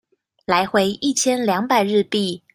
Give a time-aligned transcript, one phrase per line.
[0.47, 2.41] 來回一千兩百日幣